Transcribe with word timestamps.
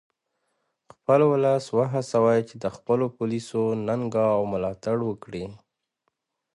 خپل 0.93 1.19
ولس 1.31 1.65
و 1.75 1.79
هڅوئ 1.93 2.39
چې 2.49 2.55
د 2.63 2.65
خپلو 2.75 3.05
پولیسو 3.17 3.61
ننګه 3.87 4.25
او 4.35 4.41
ملاتړ 4.53 4.97
وکړي 5.09 5.45